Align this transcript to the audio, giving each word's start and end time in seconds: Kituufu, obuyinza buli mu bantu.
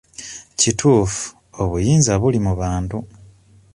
Kituufu, 0.59 1.23
obuyinza 1.61 2.13
buli 2.21 2.39
mu 2.45 2.53
bantu. 2.61 2.97